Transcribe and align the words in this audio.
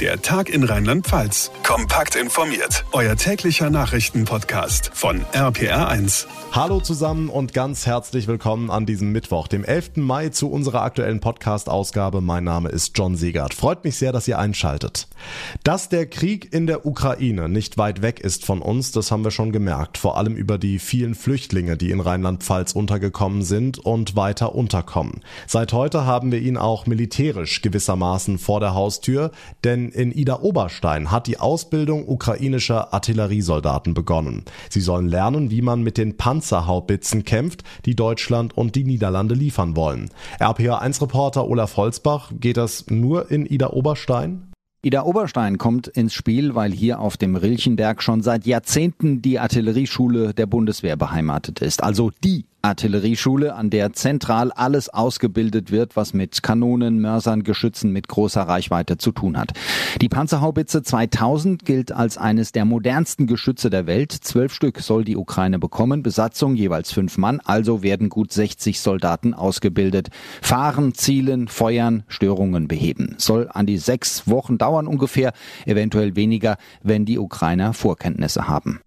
Der 0.00 0.20
Tag 0.20 0.48
in 0.48 0.64
Rheinland-Pfalz. 0.64 1.52
Kompakt 1.62 2.16
informiert. 2.16 2.84
Euer 2.90 3.14
täglicher 3.14 3.70
Nachrichtenpodcast 3.70 4.90
von 4.92 5.24
RPR1. 5.32 6.26
Hallo 6.50 6.80
zusammen 6.80 7.28
und 7.28 7.52
ganz 7.52 7.86
herzlich 7.86 8.26
willkommen 8.26 8.70
an 8.70 8.86
diesem 8.86 9.12
Mittwoch, 9.12 9.46
dem 9.46 9.64
11. 9.64 9.96
Mai, 9.96 10.30
zu 10.30 10.50
unserer 10.50 10.82
aktuellen 10.82 11.20
Podcast-Ausgabe. 11.20 12.20
Mein 12.20 12.42
Name 12.42 12.70
ist 12.70 12.98
John 12.98 13.16
Siegert. 13.16 13.54
Freut 13.54 13.84
mich 13.84 13.96
sehr, 13.96 14.10
dass 14.10 14.26
ihr 14.26 14.38
einschaltet. 14.38 15.06
Dass 15.62 15.88
der 15.88 16.06
Krieg 16.06 16.52
in 16.52 16.66
der 16.66 16.86
Ukraine 16.86 17.48
nicht 17.48 17.78
weit 17.78 18.02
weg 18.02 18.18
ist 18.18 18.44
von 18.44 18.62
uns, 18.62 18.90
das 18.90 19.12
haben 19.12 19.22
wir 19.22 19.30
schon 19.30 19.52
gemerkt. 19.52 19.96
Vor 19.98 20.16
allem 20.16 20.34
über 20.34 20.58
die 20.58 20.80
vielen 20.80 21.14
Flüchtlinge, 21.14 21.76
die 21.76 21.90
in 21.90 22.00
Rheinland-Pfalz 22.00 22.72
untergekommen 22.72 23.42
sind 23.42 23.78
und 23.78 24.16
weiter 24.16 24.54
unterkommen. 24.56 25.20
Seit 25.46 25.72
heute 25.72 26.04
haben 26.04 26.32
wir 26.32 26.40
ihn 26.40 26.56
auch 26.56 26.86
militärisch 26.86 27.62
gewissermaßen 27.62 28.38
vor 28.38 28.60
der 28.60 28.74
Haustür, 28.74 29.30
denn 29.62 29.83
in 29.90 30.12
Ida 30.12 30.40
Oberstein 30.40 31.10
hat 31.10 31.26
die 31.26 31.38
Ausbildung 31.38 32.08
ukrainischer 32.08 32.92
Artilleriesoldaten 32.92 33.94
begonnen. 33.94 34.44
Sie 34.70 34.80
sollen 34.80 35.08
lernen, 35.08 35.50
wie 35.50 35.62
man 35.62 35.82
mit 35.82 35.98
den 35.98 36.16
Panzerhaubitzen 36.16 37.24
kämpft, 37.24 37.64
die 37.84 37.96
Deutschland 37.96 38.56
und 38.56 38.74
die 38.74 38.84
Niederlande 38.84 39.34
liefern 39.34 39.76
wollen. 39.76 40.10
RPA1-Reporter 40.40 41.48
Olaf 41.48 41.76
Holzbach, 41.76 42.32
geht 42.38 42.56
das 42.56 42.86
nur 42.88 43.30
in 43.30 43.46
Ida 43.46 43.70
Oberstein? 43.70 44.52
Ida 44.84 45.04
Oberstein 45.04 45.56
kommt 45.56 45.88
ins 45.88 46.12
Spiel, 46.12 46.54
weil 46.54 46.70
hier 46.70 47.00
auf 47.00 47.16
dem 47.16 47.36
Rilchenberg 47.36 48.02
schon 48.02 48.22
seit 48.22 48.44
Jahrzehnten 48.44 49.22
die 49.22 49.38
Artillerieschule 49.38 50.34
der 50.34 50.44
Bundeswehr 50.44 50.96
beheimatet 50.96 51.62
ist. 51.62 51.82
Also 51.82 52.10
die 52.22 52.44
Artillerieschule, 52.64 53.54
an 53.54 53.68
der 53.68 53.92
zentral 53.92 54.50
alles 54.50 54.88
ausgebildet 54.88 55.70
wird, 55.70 55.96
was 55.96 56.14
mit 56.14 56.42
Kanonen, 56.42 56.98
Mörsern, 56.98 57.44
Geschützen 57.44 57.92
mit 57.92 58.08
großer 58.08 58.40
Reichweite 58.42 58.96
zu 58.96 59.12
tun 59.12 59.36
hat. 59.36 59.52
Die 60.00 60.08
Panzerhaubitze 60.08 60.82
2000 60.82 61.66
gilt 61.66 61.92
als 61.92 62.16
eines 62.16 62.52
der 62.52 62.64
modernsten 62.64 63.26
Geschütze 63.26 63.68
der 63.68 63.86
Welt. 63.86 64.12
Zwölf 64.12 64.54
Stück 64.54 64.80
soll 64.80 65.04
die 65.04 65.16
Ukraine 65.16 65.58
bekommen, 65.58 66.02
Besatzung 66.02 66.54
jeweils 66.56 66.90
fünf 66.90 67.18
Mann, 67.18 67.40
also 67.44 67.82
werden 67.82 68.08
gut 68.08 68.32
60 68.32 68.80
Soldaten 68.80 69.34
ausgebildet. 69.34 70.08
Fahren, 70.40 70.94
zielen, 70.94 71.48
feuern, 71.48 72.04
Störungen 72.08 72.66
beheben. 72.66 73.14
Soll 73.18 73.48
an 73.52 73.66
die 73.66 73.78
sechs 73.78 74.26
Wochen 74.26 74.56
dauern 74.56 74.86
ungefähr, 74.86 75.34
eventuell 75.66 76.16
weniger, 76.16 76.56
wenn 76.82 77.04
die 77.04 77.18
Ukrainer 77.18 77.74
Vorkenntnisse 77.74 78.48
haben. 78.48 78.80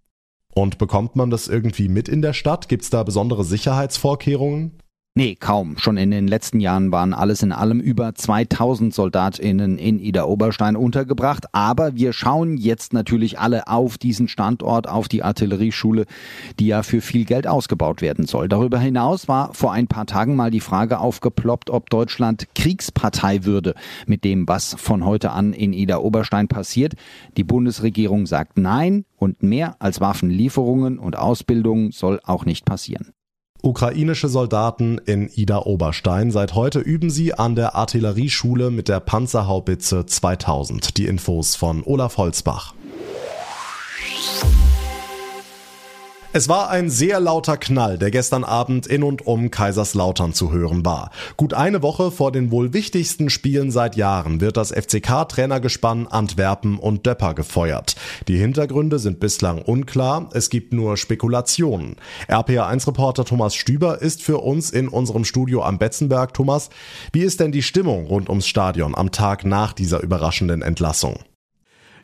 Und 0.58 0.78
bekommt 0.78 1.14
man 1.14 1.30
das 1.30 1.46
irgendwie 1.46 1.88
mit 1.88 2.08
in 2.08 2.20
der 2.20 2.32
Stadt? 2.32 2.68
Gibt 2.68 2.82
es 2.82 2.90
da 2.90 3.04
besondere 3.04 3.44
Sicherheitsvorkehrungen? 3.44 4.72
Nee, 5.18 5.34
kaum. 5.34 5.78
Schon 5.78 5.96
in 5.96 6.12
den 6.12 6.28
letzten 6.28 6.60
Jahren 6.60 6.92
waren 6.92 7.12
alles 7.12 7.42
in 7.42 7.50
allem 7.50 7.80
über 7.80 8.14
2000 8.14 8.94
SoldatInnen 8.94 9.76
in 9.76 9.98
Ida 9.98 10.22
Oberstein 10.22 10.76
untergebracht. 10.76 11.46
Aber 11.50 11.96
wir 11.96 12.12
schauen 12.12 12.56
jetzt 12.56 12.92
natürlich 12.92 13.40
alle 13.40 13.66
auf 13.66 13.98
diesen 13.98 14.28
Standort, 14.28 14.88
auf 14.88 15.08
die 15.08 15.24
Artillerieschule, 15.24 16.06
die 16.60 16.68
ja 16.68 16.84
für 16.84 17.00
viel 17.00 17.24
Geld 17.24 17.48
ausgebaut 17.48 18.00
werden 18.00 18.26
soll. 18.26 18.48
Darüber 18.48 18.78
hinaus 18.78 19.26
war 19.26 19.52
vor 19.54 19.72
ein 19.72 19.88
paar 19.88 20.06
Tagen 20.06 20.36
mal 20.36 20.52
die 20.52 20.60
Frage 20.60 21.00
aufgeploppt, 21.00 21.68
ob 21.70 21.90
Deutschland 21.90 22.46
Kriegspartei 22.54 23.44
würde 23.44 23.74
mit 24.06 24.22
dem, 24.22 24.46
was 24.46 24.76
von 24.78 25.04
heute 25.04 25.32
an 25.32 25.52
in 25.52 25.72
Ida 25.72 25.98
Oberstein 25.98 26.46
passiert. 26.46 26.92
Die 27.36 27.42
Bundesregierung 27.42 28.26
sagt 28.26 28.56
nein 28.56 29.04
und 29.16 29.42
mehr 29.42 29.74
als 29.80 30.00
Waffenlieferungen 30.00 31.00
und 31.00 31.18
Ausbildung 31.18 31.90
soll 31.90 32.20
auch 32.22 32.44
nicht 32.44 32.64
passieren. 32.64 33.17
Ukrainische 33.62 34.28
Soldaten 34.28 34.98
in 34.98 35.28
Ida 35.34 35.58
Oberstein. 35.58 36.30
Seit 36.30 36.54
heute 36.54 36.78
üben 36.78 37.10
sie 37.10 37.34
an 37.34 37.54
der 37.54 37.74
Artillerieschule 37.74 38.70
mit 38.70 38.88
der 38.88 39.00
Panzerhaubitze 39.00 40.06
2000. 40.06 40.96
Die 40.96 41.06
Infos 41.06 41.56
von 41.56 41.82
Olaf 41.84 42.18
Holzbach. 42.18 42.74
Es 46.38 46.48
war 46.48 46.70
ein 46.70 46.88
sehr 46.88 47.18
lauter 47.18 47.56
Knall, 47.56 47.98
der 47.98 48.12
gestern 48.12 48.44
Abend 48.44 48.86
in 48.86 49.02
und 49.02 49.26
um 49.26 49.50
Kaiserslautern 49.50 50.34
zu 50.34 50.52
hören 50.52 50.86
war. 50.86 51.10
Gut 51.36 51.52
eine 51.52 51.82
Woche 51.82 52.12
vor 52.12 52.30
den 52.30 52.52
wohl 52.52 52.72
wichtigsten 52.72 53.28
Spielen 53.28 53.72
seit 53.72 53.96
Jahren 53.96 54.40
wird 54.40 54.56
das 54.56 54.70
FCK-Trainergespann 54.70 56.06
Antwerpen 56.06 56.78
und 56.78 57.04
Döpper 57.04 57.34
gefeuert. 57.34 57.96
Die 58.28 58.36
Hintergründe 58.36 59.00
sind 59.00 59.18
bislang 59.18 59.60
unklar, 59.62 60.28
es 60.32 60.48
gibt 60.48 60.72
nur 60.72 60.96
Spekulationen. 60.96 61.96
RPA1-Reporter 62.28 63.24
Thomas 63.24 63.56
Stüber 63.56 64.00
ist 64.00 64.22
für 64.22 64.38
uns 64.38 64.70
in 64.70 64.86
unserem 64.86 65.24
Studio 65.24 65.64
am 65.64 65.78
Betzenberg. 65.78 66.34
Thomas, 66.34 66.70
wie 67.12 67.22
ist 67.22 67.40
denn 67.40 67.50
die 67.50 67.64
Stimmung 67.64 68.06
rund 68.06 68.28
ums 68.28 68.46
Stadion 68.46 68.94
am 68.94 69.10
Tag 69.10 69.44
nach 69.44 69.72
dieser 69.72 70.04
überraschenden 70.04 70.62
Entlassung? 70.62 71.18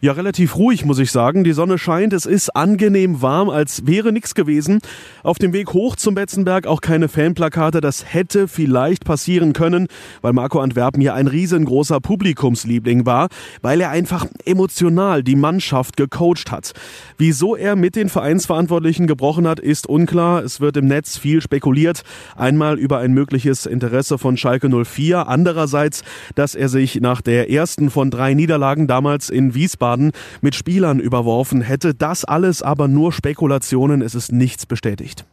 Ja, 0.05 0.13
relativ 0.13 0.57
ruhig, 0.57 0.85
muss 0.85 0.99
ich 0.99 1.11
sagen. 1.11 1.45
Die 1.45 1.55
Sonne 1.55 1.79
scheint, 1.79 2.13
es 2.13 2.27
ist 2.27 2.55
angenehm 2.55 3.23
warm, 3.23 3.49
als 3.49 3.87
wäre 3.87 4.13
nichts 4.13 4.35
gewesen. 4.35 4.81
Auf 5.23 5.39
dem 5.39 5.55
Weg 5.55 5.73
hoch 5.73 5.97
zum 5.97 6.15
Betzenberg 6.15 6.67
auch 6.67 6.83
keine 6.83 7.09
Fanplakate. 7.09 7.81
Das 7.81 8.13
hätte 8.13 8.47
vielleicht 8.47 9.07
passieren 9.07 9.55
können, 9.55 9.87
weil 10.21 10.35
Marco 10.35 10.61
Antwerpen 10.61 11.01
hier 11.01 11.15
ein 11.15 11.27
riesengroßer 11.27 12.01
Publikumsliebling 12.01 13.07
war, 13.07 13.29
weil 13.63 13.81
er 13.81 13.89
einfach 13.89 14.27
emotional 14.45 15.23
die 15.23 15.37
Mannschaft 15.37 15.97
gecoacht 15.97 16.51
hat. 16.51 16.75
Wieso 17.17 17.57
er 17.57 17.75
mit 17.75 17.97
den 17.97 18.11
Vereinsverantwortlichen 18.11 19.07
gebrochen 19.07 19.49
hat, 19.49 19.59
ist 19.59 19.87
unklar. 19.87 20.45
Es 20.45 20.61
wird 20.61 20.77
im 20.77 20.85
Netz 20.85 21.17
viel 21.17 21.41
spekuliert. 21.41 22.03
Einmal 22.37 22.79
über 22.79 22.99
ein 22.99 23.15
mögliches 23.15 23.65
Interesse 23.65 24.19
von 24.19 24.37
Schalke 24.37 24.69
04. 24.69 25.29
Andererseits, 25.29 26.03
dass 26.35 26.55
er 26.55 26.69
sich 26.69 27.01
nach 27.01 27.23
der 27.23 27.49
ersten 27.49 27.89
von 27.89 28.11
drei 28.11 28.35
Niederlagen 28.35 28.87
damals 28.87 29.31
in 29.31 29.55
Wiesbaden 29.55 29.94
Wiesbaden 29.95 30.13
mit 30.41 30.55
Spielern 30.55 31.01
überworfen 31.01 31.61
hätte. 31.61 31.95
Das 31.95 32.25
alles 32.25 32.63
aber 32.63 32.89
nur 32.89 33.13
Spekulationen, 33.13 34.03
es 34.03 34.15
ist 34.15 34.33
nichts 34.33 34.67
bestätigt. 34.67 35.25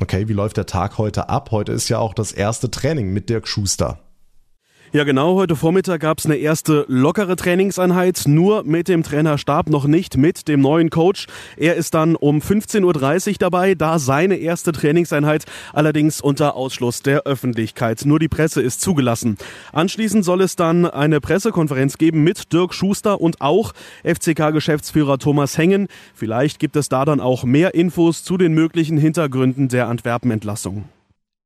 Okay, 0.00 0.28
wie 0.28 0.32
läuft 0.32 0.56
der 0.56 0.66
Tag 0.66 0.98
heute 0.98 1.28
ab? 1.28 1.50
Heute 1.50 1.72
ist 1.72 1.88
ja 1.88 1.98
auch 1.98 2.14
das 2.14 2.32
erste 2.32 2.70
Training 2.70 3.12
mit 3.12 3.28
Dirk 3.28 3.48
Schuster. 3.48 3.98
Ja, 4.90 5.04
genau. 5.04 5.34
Heute 5.34 5.54
Vormittag 5.54 6.00
gab 6.00 6.18
es 6.18 6.24
eine 6.24 6.36
erste 6.36 6.86
lockere 6.88 7.36
Trainingseinheit, 7.36 8.22
nur 8.26 8.64
mit 8.64 8.88
dem 8.88 9.02
Trainerstab, 9.02 9.68
noch 9.68 9.84
nicht 9.84 10.16
mit 10.16 10.48
dem 10.48 10.62
neuen 10.62 10.88
Coach. 10.88 11.26
Er 11.58 11.74
ist 11.74 11.92
dann 11.92 12.16
um 12.16 12.38
15.30 12.38 13.32
Uhr 13.32 13.34
dabei, 13.38 13.74
da 13.74 13.98
seine 13.98 14.36
erste 14.36 14.72
Trainingseinheit, 14.72 15.44
allerdings 15.74 16.22
unter 16.22 16.56
Ausschluss 16.56 17.02
der 17.02 17.24
Öffentlichkeit. 17.24 18.06
Nur 18.06 18.18
die 18.18 18.28
Presse 18.28 18.62
ist 18.62 18.80
zugelassen. 18.80 19.36
Anschließend 19.72 20.24
soll 20.24 20.40
es 20.40 20.56
dann 20.56 20.86
eine 20.86 21.20
Pressekonferenz 21.20 21.98
geben 21.98 22.24
mit 22.24 22.50
Dirk 22.54 22.72
Schuster 22.72 23.20
und 23.20 23.42
auch 23.42 23.74
FCK-Geschäftsführer 24.04 25.18
Thomas 25.18 25.58
Hengen. 25.58 25.88
Vielleicht 26.14 26.60
gibt 26.60 26.76
es 26.76 26.88
da 26.88 27.04
dann 27.04 27.20
auch 27.20 27.44
mehr 27.44 27.74
Infos 27.74 28.24
zu 28.24 28.38
den 28.38 28.54
möglichen 28.54 28.96
Hintergründen 28.96 29.68
der 29.68 29.86
Antwerpen-Entlassung. 29.88 30.86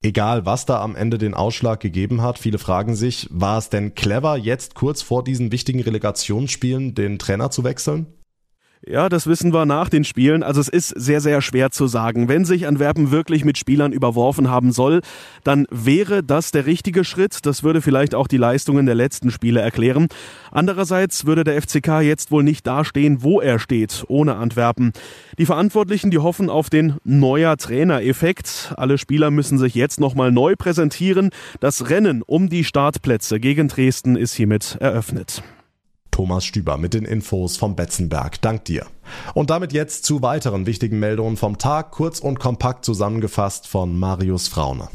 Egal, 0.05 0.45
was 0.45 0.67
da 0.67 0.83
am 0.83 0.97
Ende 0.97 1.17
den 1.17 1.33
Ausschlag 1.33 1.79
gegeben 1.79 2.23
hat, 2.23 2.37
viele 2.37 2.59
fragen 2.59 2.97
sich, 2.97 3.29
war 3.31 3.59
es 3.59 3.69
denn 3.69 3.95
clever, 3.95 4.37
jetzt 4.37 4.75
kurz 4.75 5.01
vor 5.01 5.23
diesen 5.23 5.53
wichtigen 5.53 5.81
Relegationsspielen 5.81 6.97
den 6.97 7.21
Trainer 7.21 7.53
zu 7.53 7.63
wechseln? 7.63 8.07
Ja, 8.84 9.09
das 9.09 9.28
wissen 9.28 9.53
wir 9.53 9.65
nach 9.65 9.88
den 9.88 10.03
Spielen. 10.03 10.43
Also 10.43 10.60
es 10.60 10.69
ist 10.69 10.88
sehr, 10.88 11.20
sehr 11.20 11.41
schwer 11.41 11.70
zu 11.70 11.87
sagen. 11.87 12.28
Wenn 12.28 12.44
sich 12.44 12.66
Antwerpen 12.66 13.12
wirklich 13.12 13.44
mit 13.44 13.56
Spielern 13.56 13.93
überworfen 13.93 14.50
haben 14.50 14.72
soll, 14.72 15.03
dann 15.44 15.66
wäre 15.70 16.25
das 16.25 16.50
der 16.50 16.66
richtige 16.66 17.04
Schritt. 17.04 17.47
Das 17.47 17.62
würde 17.62 17.81
vielleicht 17.81 18.12
auch 18.16 18.26
die 18.26 18.38
Leistungen 18.38 18.84
der 18.87 18.97
letzten 18.97 19.31
Spiele 19.31 19.60
erklären. 19.60 20.09
Andererseits 20.50 21.26
würde 21.26 21.44
der 21.44 21.62
FCK 21.62 22.00
jetzt 22.00 22.32
wohl 22.32 22.42
nicht 22.42 22.66
dastehen, 22.66 23.22
wo 23.22 23.41
er 23.41 23.60
steht, 23.60 24.04
ohne 24.09 24.34
Antwerpen. 24.34 24.92
Die 25.38 25.47
Verantwortlichen, 25.47 26.10
die 26.10 26.19
hoffen 26.19 26.50
auf 26.50 26.69
den 26.69 26.97
neuer 27.04 27.56
Trainer-Effekt. 27.56 28.75
Alle 28.76 28.98
Spieler 28.98 29.31
müssen 29.31 29.59
sich 29.59 29.76
jetzt 29.76 30.00
nochmal 30.00 30.32
neu 30.32 30.56
präsentieren. 30.56 31.31
Das 31.60 31.88
Rennen 31.88 32.22
um 32.22 32.48
die 32.48 32.65
Startplätze 32.65 33.38
gegen 33.38 33.69
Dresden 33.69 34.16
ist 34.16 34.34
hiermit 34.34 34.76
eröffnet. 34.81 35.44
Thomas 36.12 36.45
Stüber 36.45 36.77
mit 36.77 36.95
den 36.95 37.05
Infos 37.05 37.57
vom 37.57 37.75
Betzenberg. 37.75 38.41
Dank 38.41 38.65
dir. 38.66 38.86
Und 39.34 39.51
damit 39.51 39.72
jetzt 39.72 40.04
zu 40.04 40.22
weiteren 40.22 40.66
wichtigen 40.66 41.01
Meldungen 41.01 41.36
vom 41.36 41.59
Tag, 41.59 41.91
kurz 41.91 42.21
und 42.21 42.39
kompakt 42.39 42.84
zusammengefasst 42.84 43.66
von 43.66 43.98
Marius 43.98 44.47
Fraune. 44.47 44.89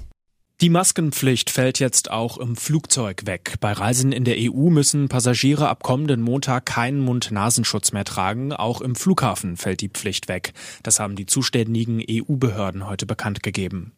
Die 0.59 0.69
Maskenpflicht 0.71 1.51
fällt 1.51 1.77
jetzt 1.77 2.09
auch 2.09 2.39
im 2.39 2.55
Flugzeug 2.55 3.27
weg. 3.27 3.57
Bei 3.59 3.73
Reisen 3.73 4.11
in 4.11 4.23
der 4.23 4.37
EU 4.39 4.71
müssen 4.71 5.07
Passagiere 5.07 5.69
ab 5.69 5.83
kommenden 5.83 6.21
Montag 6.21 6.65
keinen 6.65 6.99
Mund-Nasenschutz 6.99 7.91
mehr 7.91 8.05
tragen. 8.05 8.53
Auch 8.53 8.81
im 8.81 8.95
Flughafen 8.95 9.55
fällt 9.55 9.81
die 9.81 9.89
Pflicht 9.89 10.27
weg. 10.27 10.53
Das 10.81 10.99
haben 10.99 11.15
die 11.15 11.27
zuständigen 11.27 12.01
EU-Behörden 12.09 12.87
heute 12.87 13.05
bekannt 13.05 13.43
gegeben. 13.43 13.91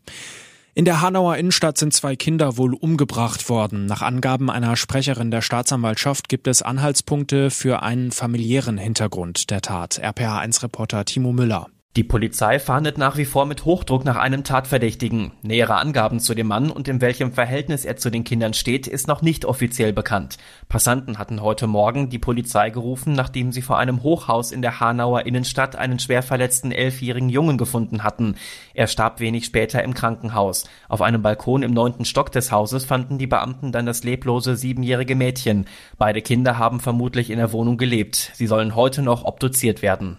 In 0.76 0.86
der 0.86 1.02
Hanauer 1.02 1.36
Innenstadt 1.38 1.78
sind 1.78 1.94
zwei 1.94 2.16
Kinder 2.16 2.58
wohl 2.58 2.74
umgebracht 2.74 3.50
worden. 3.50 3.86
Nach 3.86 4.02
Angaben 4.02 4.50
einer 4.50 4.76
Sprecherin 4.76 5.32
der 5.32 5.42
Staatsanwaltschaft 5.42 6.30
gibt 6.30 6.48
es 6.48 6.62
Anhaltspunkte 6.62 7.50
für 7.50 7.82
einen 7.82 8.12
familiären 8.12 8.78
Hintergrund 8.78 9.50
der 9.50 9.62
Tat. 9.62 10.00
RPA1-Reporter 10.02 11.06
Timo 11.06 11.32
Müller. 11.32 11.68
Die 11.96 12.04
Polizei 12.04 12.60
fahndet 12.60 13.00
nach 13.00 13.18
wie 13.18 13.26
vor 13.26 13.48
mit 13.48 13.66
Hochdruck 13.66 14.06
nach 14.06 14.16
einem 14.16 14.44
Tatverdächtigen. 14.44 15.32
Nähere 15.42 15.76
Angaben 15.76 16.20
zu 16.20 16.36
dem 16.36 16.46
Mann 16.46 16.70
und 16.70 16.88
in 16.88 17.02
welchem 17.02 17.34
Verhältnis 17.34 17.84
er 17.84 17.98
zu 17.98 18.12
den 18.12 18.24
Kindern 18.24 18.54
steht, 18.54 18.86
ist 18.86 19.08
noch 19.08 19.24
nicht 19.24 19.44
offiziell 19.44 19.92
bekannt. 19.92 20.38
Passanten 20.70 21.18
hatten 21.18 21.42
heute 21.42 21.66
Morgen 21.66 22.10
die 22.10 22.20
Polizei 22.20 22.70
gerufen, 22.70 23.14
nachdem 23.14 23.52
sie 23.52 23.64
vor 23.64 23.80
einem 23.80 24.04
Hochhaus 24.04 24.52
in 24.52 24.62
der 24.62 24.80
Hanauer 24.80 25.26
Innenstadt 25.26 25.76
einen 25.76 25.98
schwer 25.98 26.22
verletzten 26.22 26.72
elfjährigen 26.72 27.28
Jungen 27.28 27.58
gefunden 27.58 28.04
hatten. 28.04 28.36
Er 28.76 28.86
starb 28.86 29.20
wenig 29.20 29.46
später 29.46 29.84
im 29.84 29.96
Krankenhaus. 29.96 30.66
Auf 30.90 31.02
einem 31.02 31.24
Balkon 31.24 31.64
im 31.64 31.74
neunten 31.74 32.06
Stock 32.06 32.32
des 32.32 32.52
Hauses 32.52 32.86
fanden 32.86 33.18
die 33.18 33.28
Beamten 33.28 33.72
dann 33.72 33.88
das 33.88 34.04
leblose 34.04 34.56
siebenjährige 34.56 35.16
Mädchen. 35.16 35.66
Beide 35.98 36.22
Kinder 36.22 36.60
haben 36.60 36.80
vermutlich 36.80 37.32
in 37.32 37.40
der 37.40 37.52
Wohnung 37.52 37.78
gelebt. 37.78 38.32
Sie 38.36 38.46
sollen 38.46 38.76
heute 38.76 39.02
noch 39.02 39.26
obduziert 39.26 39.82
werden. 39.82 40.18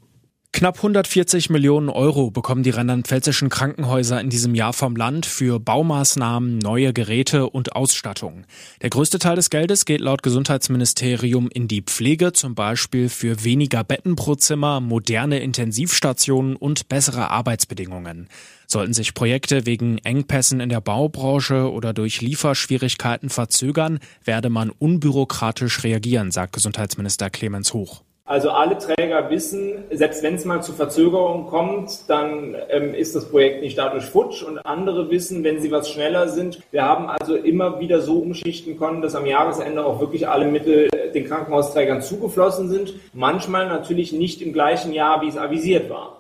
Knapp 0.53 0.77
140 0.77 1.49
Millionen 1.49 1.89
Euro 1.89 2.31
bekommen 2.33 2.65
die 2.65 2.71
rheinland-pfälzischen 2.71 3.49
Krankenhäuser 3.51 4.21
in 4.21 4.31
diesem 4.31 4.55
Jahr 4.57 4.73
vom 4.73 4.97
Land 4.97 5.25
für 5.25 5.61
Baumaßnahmen, 5.61 6.59
neue 6.59 6.93
Geräte 6.93 7.49
und 7.49 7.77
Ausstattung. 7.77 8.45
Der 8.83 8.91
größte 8.91 9.21
Teil 9.21 9.37
des 9.37 9.49
Geldes 9.49 9.85
geht 9.85 10.01
laut 10.01 10.25
Gesundheitsministerium 10.25 11.49
in 11.49 11.69
die 11.69 11.83
Pflege, 11.83 12.33
zum 12.33 12.57
Beispiel 12.57 13.09
für 13.09 13.45
weniger 13.45 13.85
Betten 13.85 14.17
pro 14.17 14.35
Zimmer, 14.35 14.81
moderne 14.81 15.39
Intensivstationen 15.39 16.57
und 16.57 16.89
bessere 16.89 17.31
Arbeitsbedingungen. 17.31 18.29
Sollten 18.67 18.93
sich 18.93 19.15
Projekte 19.15 19.67
wegen 19.67 19.99
Engpässen 19.99 20.61
in 20.61 20.69
der 20.69 20.81
Baubranche 20.81 21.71
oder 21.71 21.95
durch 21.95 22.21
Lieferschwierigkeiten 22.23 23.31
verzögern, 23.31 24.01
werde 24.25 24.51
man 24.51 24.71
unbürokratisch 24.71 25.85
reagieren, 25.85 26.33
sagt 26.33 26.53
Gesundheitsminister 26.53 27.31
Clemens 27.31 27.73
Hoch. 27.73 28.03
Also 28.31 28.51
alle 28.51 28.79
Träger 28.79 29.29
wissen, 29.29 29.83
selbst 29.91 30.23
wenn 30.23 30.37
es 30.37 30.45
mal 30.45 30.63
zu 30.63 30.73
Verzögerungen 30.73 31.49
kommt, 31.49 32.09
dann 32.09 32.55
ähm, 32.69 32.95
ist 32.95 33.17
das 33.17 33.29
Projekt 33.29 33.61
nicht 33.61 33.77
dadurch 33.77 34.05
futsch. 34.05 34.45
Und 34.45 34.65
andere 34.65 35.11
wissen, 35.11 35.43
wenn 35.43 35.61
sie 35.61 35.73
was 35.73 35.91
schneller 35.91 36.29
sind. 36.29 36.61
Wir 36.71 36.85
haben 36.85 37.09
also 37.09 37.35
immer 37.35 37.81
wieder 37.81 38.01
so 38.01 38.21
umschichten 38.21 38.79
können, 38.79 39.03
dass 39.03 39.17
am 39.17 39.27
Jahresende 39.27 39.85
auch 39.85 39.99
wirklich 39.99 40.29
alle 40.29 40.47
Mittel 40.47 40.89
den 41.13 41.27
Krankenhausträgern 41.27 42.03
zugeflossen 42.03 42.69
sind. 42.69 42.95
Manchmal 43.13 43.67
natürlich 43.67 44.13
nicht 44.13 44.43
im 44.43 44.53
gleichen 44.53 44.93
Jahr, 44.93 45.23
wie 45.23 45.29
es 45.29 45.37
avisiert 45.37 45.91
war. 45.91 46.20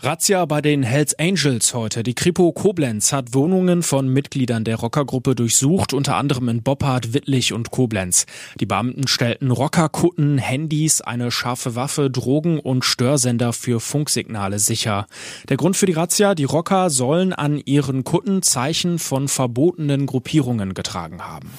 Razzia 0.00 0.44
bei 0.44 0.60
den 0.60 0.82
Hells 0.82 1.18
Angels 1.18 1.72
heute. 1.72 2.02
Die 2.02 2.14
Kripo 2.14 2.52
Koblenz 2.52 3.12
hat 3.12 3.32
Wohnungen 3.32 3.82
von 3.82 4.08
Mitgliedern 4.08 4.64
der 4.64 4.76
Rockergruppe 4.76 5.34
durchsucht, 5.34 5.94
unter 5.94 6.16
anderem 6.16 6.48
in 6.48 6.62
Boppard, 6.62 7.14
Wittlich 7.14 7.52
und 7.52 7.70
Koblenz. 7.70 8.26
Die 8.60 8.66
Beamten 8.66 9.06
stellten 9.06 9.50
Rockerkutten, 9.50 10.36
Handys, 10.36 11.00
eine 11.00 11.30
scharfe 11.30 11.74
Waffe, 11.76 12.10
Drogen 12.10 12.58
und 12.58 12.84
Störsender 12.84 13.52
für 13.52 13.80
Funksignale 13.80 14.58
sicher. 14.58 15.06
Der 15.48 15.56
Grund 15.56 15.76
für 15.76 15.86
die 15.86 15.92
Razzia, 15.92 16.34
die 16.34 16.44
Rocker 16.44 16.90
sollen 16.90 17.32
an 17.32 17.62
ihren 17.64 18.04
Kutten 18.04 18.42
Zeichen 18.42 18.98
von 18.98 19.28
verbotenen 19.28 20.06
Gruppierungen 20.06 20.74
getragen 20.74 21.22
haben. 21.22 21.50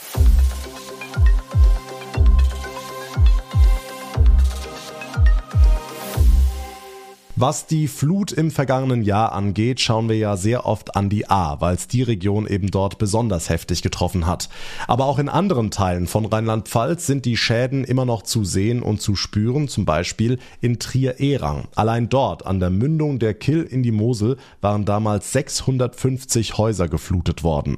Was 7.37 7.67
die 7.67 7.89
Flut 7.89 8.31
im 8.31 8.49
vergangenen 8.49 9.03
Jahr 9.03 9.33
angeht, 9.33 9.81
schauen 9.81 10.07
wir 10.07 10.15
ja 10.15 10.37
sehr 10.37 10.65
oft 10.65 10.95
an 10.95 11.09
die 11.09 11.29
A, 11.29 11.59
weil 11.59 11.75
es 11.75 11.89
die 11.89 12.01
Region 12.01 12.47
eben 12.47 12.71
dort 12.71 12.97
besonders 12.97 13.49
heftig 13.49 13.81
getroffen 13.81 14.25
hat. 14.25 14.47
Aber 14.87 15.03
auch 15.03 15.19
in 15.19 15.27
anderen 15.27 15.69
Teilen 15.69 16.07
von 16.07 16.25
Rheinland-Pfalz 16.25 17.05
sind 17.05 17.25
die 17.25 17.35
Schäden 17.35 17.83
immer 17.83 18.05
noch 18.05 18.21
zu 18.21 18.45
sehen 18.45 18.81
und 18.81 19.01
zu 19.01 19.17
spüren, 19.17 19.67
zum 19.67 19.83
Beispiel 19.83 20.39
in 20.61 20.79
Trier-Ehrang. 20.79 21.65
Allein 21.75 22.07
dort, 22.07 22.45
an 22.45 22.61
der 22.61 22.69
Mündung 22.69 23.19
der 23.19 23.33
Kill 23.33 23.63
in 23.63 23.83
die 23.83 23.91
Mosel, 23.91 24.37
waren 24.61 24.85
damals 24.85 25.33
650 25.33 26.57
Häuser 26.57 26.87
geflutet 26.87 27.43
worden. 27.43 27.75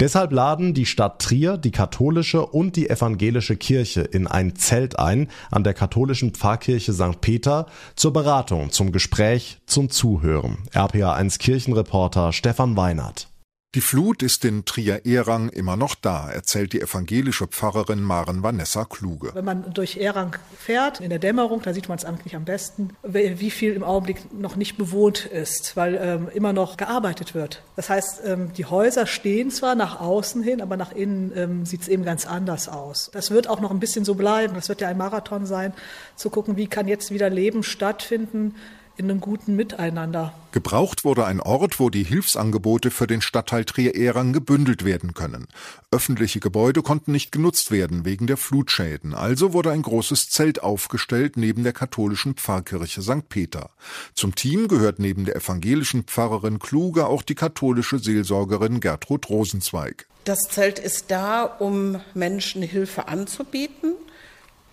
Deshalb 0.00 0.32
laden 0.32 0.74
die 0.74 0.84
Stadt 0.84 1.22
Trier, 1.22 1.58
die 1.58 1.70
katholische 1.70 2.44
und 2.44 2.74
die 2.74 2.90
evangelische 2.90 3.54
Kirche 3.54 4.00
in 4.00 4.26
ein 4.26 4.56
Zelt 4.56 4.98
ein 4.98 5.28
an 5.52 5.62
der 5.62 5.74
katholischen 5.74 6.32
Pfarrkirche 6.32 6.92
St. 6.92 7.20
Peter 7.20 7.66
zur 7.94 8.12
Beratung 8.12 8.72
zum 8.72 8.95
Gespräch 8.96 9.58
zum 9.66 9.90
Zuhören. 9.90 10.56
RPA1 10.72 11.38
Kirchenreporter 11.38 12.32
Stefan 12.32 12.78
Weinert. 12.78 13.28
Die 13.74 13.82
Flut 13.82 14.22
ist 14.22 14.42
in 14.46 14.64
Trier-Ehrang 14.64 15.50
immer 15.50 15.76
noch 15.76 15.94
da, 15.94 16.30
erzählt 16.30 16.72
die 16.72 16.80
evangelische 16.80 17.46
Pfarrerin 17.46 18.00
Maren 18.00 18.42
Vanessa 18.42 18.86
Kluge. 18.86 19.34
Wenn 19.34 19.44
man 19.44 19.74
durch 19.74 19.98
Ehrang 19.98 20.34
fährt, 20.56 21.00
in 21.00 21.10
der 21.10 21.18
Dämmerung, 21.18 21.60
da 21.60 21.74
sieht 21.74 21.90
man 21.90 21.98
es 21.98 22.06
eigentlich 22.06 22.34
am 22.34 22.46
besten, 22.46 22.96
wie 23.02 23.50
viel 23.50 23.74
im 23.74 23.84
Augenblick 23.84 24.32
noch 24.32 24.56
nicht 24.56 24.78
bewohnt 24.78 25.26
ist, 25.26 25.76
weil 25.76 25.98
ähm, 26.00 26.28
immer 26.32 26.54
noch 26.54 26.78
gearbeitet 26.78 27.34
wird. 27.34 27.62
Das 27.74 27.90
heißt, 27.90 28.22
ähm, 28.24 28.50
die 28.54 28.64
Häuser 28.64 29.04
stehen 29.04 29.50
zwar 29.50 29.74
nach 29.74 30.00
außen 30.00 30.42
hin, 30.42 30.62
aber 30.62 30.78
nach 30.78 30.92
innen 30.92 31.32
ähm, 31.36 31.66
sieht 31.66 31.82
es 31.82 31.88
eben 31.88 32.02
ganz 32.02 32.26
anders 32.26 32.70
aus. 32.70 33.10
Das 33.12 33.30
wird 33.30 33.46
auch 33.46 33.60
noch 33.60 33.72
ein 33.72 33.78
bisschen 33.78 34.06
so 34.06 34.14
bleiben. 34.14 34.54
Das 34.54 34.70
wird 34.70 34.80
ja 34.80 34.88
ein 34.88 34.96
Marathon 34.96 35.44
sein, 35.44 35.74
zu 36.14 36.30
gucken, 36.30 36.56
wie 36.56 36.66
kann 36.66 36.88
jetzt 36.88 37.10
wieder 37.10 37.28
Leben 37.28 37.62
stattfinden, 37.62 38.54
in 38.96 39.10
einem 39.10 39.20
guten 39.20 39.56
Miteinander. 39.56 40.32
Gebraucht 40.52 41.04
wurde 41.04 41.26
ein 41.26 41.40
Ort, 41.40 41.78
wo 41.78 41.90
die 41.90 42.04
Hilfsangebote 42.04 42.90
für 42.90 43.06
den 43.06 43.20
Stadtteil 43.20 43.64
Trier-Ehrang 43.64 44.32
gebündelt 44.32 44.84
werden 44.84 45.14
können. 45.14 45.48
Öffentliche 45.90 46.40
Gebäude 46.40 46.82
konnten 46.82 47.12
nicht 47.12 47.32
genutzt 47.32 47.70
werden 47.70 48.04
wegen 48.04 48.26
der 48.26 48.36
Flutschäden, 48.36 49.14
also 49.14 49.52
wurde 49.52 49.70
ein 49.70 49.82
großes 49.82 50.30
Zelt 50.30 50.62
aufgestellt 50.62 51.36
neben 51.36 51.62
der 51.62 51.72
katholischen 51.72 52.34
Pfarrkirche 52.34 53.02
St. 53.02 53.28
Peter. 53.28 53.70
Zum 54.14 54.34
Team 54.34 54.68
gehört 54.68 54.98
neben 54.98 55.24
der 55.24 55.36
evangelischen 55.36 56.04
Pfarrerin 56.04 56.58
Kluge 56.58 57.06
auch 57.06 57.22
die 57.22 57.34
katholische 57.34 57.98
Seelsorgerin 57.98 58.80
Gertrud 58.80 59.28
Rosenzweig. 59.28 60.06
Das 60.24 60.40
Zelt 60.50 60.78
ist 60.78 61.10
da, 61.10 61.44
um 61.44 62.00
Menschen 62.14 62.62
Hilfe 62.62 63.06
anzubieten, 63.06 63.92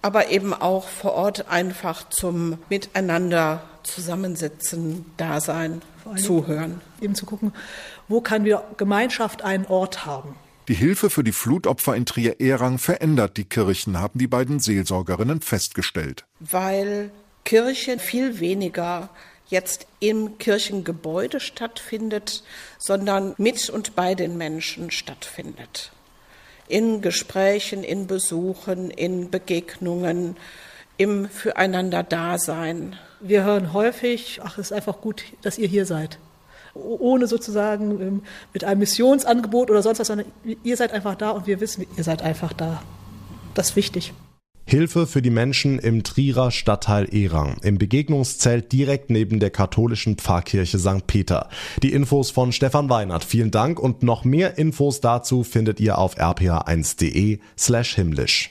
aber 0.04 0.30
eben 0.30 0.54
auch 0.54 0.88
vor 0.88 1.14
Ort 1.14 1.50
einfach 1.50 2.08
zum 2.10 2.60
Miteinander 2.70 3.64
zusammensitzen, 3.84 5.06
da 5.18 5.40
sein, 5.40 5.82
zuhören. 6.18 6.82
Eben 7.02 7.16
zu 7.16 7.26
gucken, 7.26 7.54
wo 8.10 8.22
kann 8.22 8.44
wir 8.44 8.64
Gemeinschaft 8.78 9.44
einen 9.44 9.66
Ort 9.66 10.06
haben. 10.06 10.36
Die 10.68 10.74
Hilfe 10.74 11.10
für 11.10 11.24
die 11.24 11.32
Flutopfer 11.32 11.96
in 11.96 12.06
Trier-Ehrang 12.06 12.78
verändert 12.78 13.38
die 13.38 13.46
Kirchen, 13.46 14.00
haben 14.00 14.20
die 14.20 14.28
beiden 14.28 14.60
Seelsorgerinnen 14.60 15.42
festgestellt. 15.42 16.26
Weil 16.40 17.12
Kirche 17.46 17.98
viel 17.98 18.40
weniger 18.40 19.10
jetzt 19.48 19.88
im 20.00 20.38
Kirchengebäude 20.38 21.40
stattfindet, 21.40 22.44
sondern 22.78 23.36
mit 23.38 23.70
und 23.70 23.96
bei 23.96 24.16
den 24.16 24.38
Menschen 24.38 24.92
stattfindet 24.92 25.92
in 26.74 27.02
Gesprächen, 27.02 27.84
in 27.84 28.08
Besuchen, 28.08 28.90
in 28.90 29.30
Begegnungen, 29.30 30.36
im 30.98 31.30
Füreinander-Dasein. 31.30 32.96
Wir 33.20 33.44
hören 33.44 33.74
häufig, 33.74 34.40
ach, 34.44 34.58
es 34.58 34.72
ist 34.72 34.74
einfach 34.74 35.00
gut, 35.00 35.24
dass 35.44 35.60
ihr 35.60 35.68
hier 35.68 35.86
seid. 35.86 36.18
Ohne 36.74 37.28
sozusagen 37.28 38.02
ähm, 38.02 38.24
mit 38.54 38.64
einem 38.64 38.80
Missionsangebot 38.80 39.70
oder 39.70 39.84
sonst 39.84 40.00
was, 40.00 40.08
sondern 40.08 40.26
ihr 40.64 40.76
seid 40.76 40.94
einfach 40.94 41.14
da 41.14 41.30
und 41.30 41.46
wir 41.46 41.60
wissen, 41.60 41.86
ihr 41.96 42.04
seid 42.04 42.24
einfach 42.24 42.54
da. 42.54 42.82
Das 43.54 43.70
ist 43.70 43.76
wichtig. 43.76 44.12
Hilfe 44.74 45.06
für 45.06 45.22
die 45.22 45.30
Menschen 45.30 45.78
im 45.78 46.02
Trierer 46.02 46.50
Stadtteil 46.50 47.08
Erang, 47.14 47.58
im 47.62 47.78
Begegnungszelt 47.78 48.72
direkt 48.72 49.12
neben 49.12 49.40
der 49.40 49.52
katholischen 49.52 50.18
Pfarrkirche 50.18 50.80
St. 50.80 51.06
Peter. 51.06 51.48
Die 51.84 51.94
Infos 51.94 52.32
von 52.32 52.52
Stefan 52.52 52.90
Weinert. 52.90 53.24
Vielen 53.24 53.52
Dank 53.52 53.78
und 53.78 54.02
noch 54.02 54.24
mehr 54.24 54.58
Infos 54.58 55.00
dazu 55.00 55.44
findet 55.44 55.80
ihr 55.80 56.00
auf 56.00 56.18
rpa1.de 56.18 57.38
slash 57.56 57.94
himmlisch. 57.94 58.50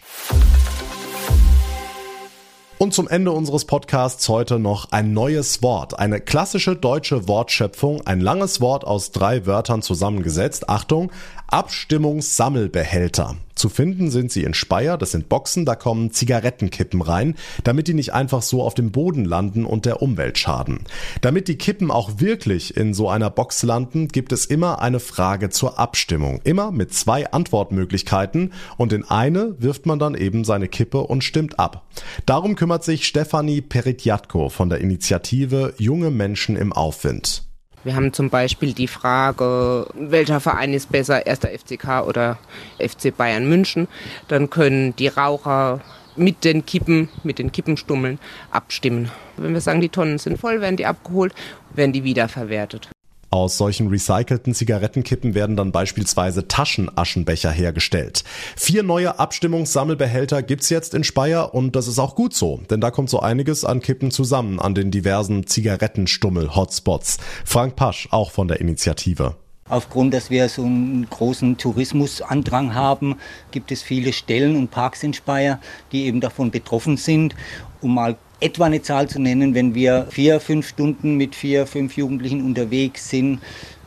Und 2.79 2.95
zum 2.95 3.09
Ende 3.09 3.33
unseres 3.33 3.64
Podcasts 3.64 4.29
heute 4.29 4.61
noch 4.61 4.93
ein 4.93 5.12
neues 5.12 5.61
Wort. 5.61 5.99
Eine 5.99 6.21
klassische 6.21 6.76
deutsche 6.76 7.26
Wortschöpfung, 7.26 8.07
ein 8.07 8.21
langes 8.21 8.61
Wort 8.61 8.85
aus 8.85 9.11
drei 9.11 9.45
Wörtern 9.47 9.83
zusammengesetzt. 9.83 10.69
Achtung, 10.69 11.11
Abstimmungssammelbehälter. 11.49 13.35
Zu 13.62 13.69
finden 13.69 14.11
sind 14.11 14.33
sie 14.33 14.42
in 14.42 14.54
Speyer, 14.54 14.99
das 14.99 15.12
sind 15.12 15.28
Boxen, 15.28 15.64
da 15.64 15.76
kommen 15.76 16.11
Zigarettenkippen 16.11 17.00
rein, 17.00 17.37
damit 17.62 17.87
die 17.87 17.95
nicht 17.95 18.12
einfach 18.12 18.42
so 18.42 18.61
auf 18.61 18.75
dem 18.75 18.90
Boden 18.90 19.25
landen 19.25 19.64
und 19.64 19.87
der 19.87 20.02
Umwelt 20.02 20.37
schaden. 20.37 20.81
Damit 21.21 21.47
die 21.47 21.54
Kippen 21.54 21.92
auch 21.92 22.19
wirklich 22.19 22.76
in 22.76 22.92
so 22.92 23.09
einer 23.09 23.31
Box 23.31 23.62
landen, 23.62 24.09
gibt 24.09 24.33
es 24.33 24.47
immer 24.47 24.83
eine 24.83 24.99
Frage 24.99 25.50
zur 25.50 25.78
Abstimmung. 25.78 26.40
Immer 26.42 26.73
mit 26.73 26.92
zwei 26.92 27.31
Antwortmöglichkeiten 27.31 28.52
und 28.78 28.92
in 28.92 29.04
eine 29.04 29.54
wirft 29.61 29.87
man 29.87 30.00
dann 30.00 30.16
eben 30.16 30.42
seine 30.42 30.66
Kippe 30.66 30.99
und 30.99 31.23
stimmt 31.23 31.61
ab. 31.61 31.87
Darum 32.26 32.57
kümmert 32.57 32.83
sich 32.83 33.07
Stefanie 33.07 33.61
Peritjatko 33.61 34.49
von 34.49 34.71
der 34.71 34.81
Initiative 34.81 35.73
Junge 35.78 36.11
Menschen 36.11 36.57
im 36.57 36.73
Aufwind. 36.73 37.45
Wir 37.85 37.97
haben 37.97 38.12
zum 38.12 38.31
Beispiel 38.31 38.75
die 38.75 38.87
Frage, 38.87 39.87
welcher 39.95 40.39
Verein 40.39 40.73
ist 40.73 40.93
besser, 40.93 41.27
erster 41.27 41.49
FCK 41.49 42.07
oder 42.07 42.39
FC 42.79 43.17
Bayern 43.17 43.49
München. 43.49 43.89
Dann 44.29 44.51
können 44.51 44.95
die 44.95 45.09
Raucher 45.09 45.81
mit 46.15 46.45
den 46.45 46.65
Kippen, 46.65 47.09
mit 47.25 47.41
den 47.41 47.51
Kippenstummeln 47.51 48.21
abstimmen. 48.53 49.11
Wenn 49.37 49.53
wir 49.53 49.61
sagen, 49.61 49.81
die 49.81 49.89
Tonnen 49.89 50.19
sind 50.19 50.39
voll, 50.39 50.61
werden 50.61 50.77
die 50.77 50.87
abgeholt, 50.87 51.35
werden 51.75 51.93
die 51.93 52.05
wiederverwertet. 52.05 52.91
Aus 53.33 53.57
solchen 53.57 53.89
recycelten 53.89 54.53
Zigarettenkippen 54.53 55.35
werden 55.35 55.57
dann 55.57 55.73
beispielsweise 55.73 56.49
Taschenaschenbecher 56.49 57.51
hergestellt. 57.51 58.25
Vier 58.57 58.83
neue 58.83 59.19
Abstimmungssammelbehälter 59.19 60.43
gibt's 60.43 60.69
jetzt 60.69 60.93
in 60.93 61.03
Speyer 61.03 61.55
und 61.55 61.75
das 61.75 61.89
ist 61.89 61.99
auch 61.99 62.15
gut 62.15 62.35
so, 62.35 62.61
denn 62.69 62.83
da 62.83 62.91
kommt 62.91 63.09
so 63.09 63.21
einiges 63.21 63.65
an 63.65 63.81
Kippen 63.81 64.11
zusammen 64.11 64.61
an 64.61 64.75
den 64.75 64.91
diversen 64.91 65.47
Zigarettenstummel-Hotspots. 65.47 67.17
Frank 67.47 67.75
Pasch, 67.75 68.07
auch 68.11 68.31
von 68.33 68.49
der 68.49 68.61
Initiative. 68.61 69.37
Aufgrund, 69.67 70.12
dass 70.12 70.29
wir 70.29 70.51
so 70.51 70.65
einen 70.65 71.09
großen 71.09 71.57
Tourismusandrang 71.57 72.75
haben, 72.75 73.17
gibt 73.51 73.73
es 73.73 73.81
viele 73.81 74.12
Stellen 74.12 74.57
und 74.57 74.71
Parks 74.71 75.03
in 75.03 75.15
Speyer, 75.15 75.59
die 75.91 76.05
eben 76.05 76.21
davon 76.21 76.51
betroffen 76.51 76.99
sind. 76.99 77.35
Um 77.81 77.95
mal 77.95 78.19
etwa 78.42 78.66
eine 78.66 78.82
Zahl 78.82 79.08
zu 79.08 79.20
nennen, 79.20 79.54
wenn 79.54 79.75
wir 79.75 80.06
vier, 80.11 80.40
fünf 80.40 80.68
Stunden 80.68 81.16
mit 81.16 81.34
vier, 81.34 81.66
fünf 81.66 81.96
Jugendlichen 81.96 82.44
unterwegs 82.44 83.08
sind, 83.08 83.40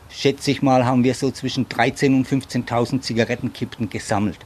schätze 0.10 0.52
ich 0.52 0.62
mal, 0.62 0.86
haben 0.86 1.04
wir 1.04 1.14
so 1.14 1.32
zwischen 1.32 1.68
13.000 1.68 2.16
und 2.16 2.28
15.000 2.28 3.02
Zigarettenkippen 3.02 3.90
gesammelt 3.90 4.38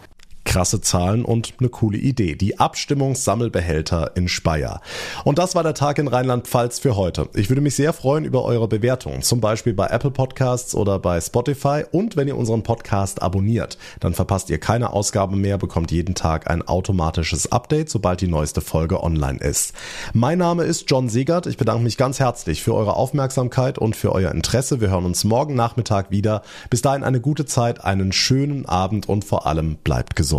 krasse 0.50 0.82
Zahlen 0.82 1.24
und 1.24 1.53
eine 1.60 1.70
coole 1.70 2.00
Idee. 2.00 2.34
Die 2.34 2.60
Abstimmungssammelbehälter 2.60 4.13
in 4.15 4.27
Speyer. 4.27 4.82
Und 5.24 5.38
das 5.38 5.53
war 5.53 5.62
der 5.62 5.75
Tag 5.75 6.00
in 6.00 6.08
Rheinland-Pfalz 6.08 6.79
für 6.79 6.96
heute. 6.96 7.29
Ich 7.36 7.50
würde 7.50 7.62
mich 7.62 7.75
sehr 7.75 7.94
freuen 7.94 8.25
über 8.25 8.44
eure 8.44 8.68
Bewertungen, 8.68 9.22
zum 9.22 9.41
Beispiel 9.41 9.75
bei 9.75 9.86
Apple 9.86 10.10
Podcasts 10.10 10.74
oder 10.74 10.98
bei 10.98 11.22
Spotify. 11.22 11.84
Und 11.91 12.15
wenn 12.15 12.27
ihr 12.27 12.36
unseren 12.36 12.63
Podcast 12.63 13.22
abonniert, 13.22 13.77
dann 14.00 14.15
verpasst 14.15 14.50
ihr 14.50 14.60
keine 14.60 14.91
Ausgabe 14.91 15.36
mehr, 15.36 15.60
bekommt 15.60 15.91
jeden 15.91 16.15
Tag 16.15 16.50
ein 16.50 16.68
automatisches 16.68 17.51
Update, 17.51 17.91
sobald 17.91 18.22
die 18.22 18.27
neueste 18.27 18.62
Folge 18.62 19.03
online 19.03 19.38
ist. 19.38 19.74
Mein 20.13 20.39
Name 20.39 20.63
ist 20.63 20.89
John 20.89 21.10
Siegert. 21.10 21.46
Ich 21.46 21.58
bedanke 21.58 21.84
mich 21.84 21.96
ganz 21.96 22.20
herzlich 22.20 22.63
für 22.63 22.74
eure 22.74 22.96
Aufmerksamkeit 22.96 23.77
und 23.77 23.96
für 23.96 24.13
euer 24.13 24.32
Interesse. 24.32 24.82
Wir 24.82 24.89
hören 24.89 25.06
uns 25.06 25.24
morgen 25.24 25.53
Nachmittag 25.53 26.10
wieder. 26.10 26.41
Bis 26.72 26.82
dahin 26.82 27.03
eine 27.03 27.22
gute 27.22 27.46
Zeit, 27.46 27.84
einen 27.84 28.12
schönen 28.12 28.65
Abend 28.65 29.08
und 29.08 29.24
vor 29.24 29.46
allem 29.46 29.75
bleibt 29.84 30.15
gesund 30.15 30.38